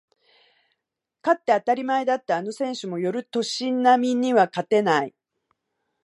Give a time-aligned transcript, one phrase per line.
[1.21, 5.13] 勝って当たり前だったあの選手も寄る年波には勝てない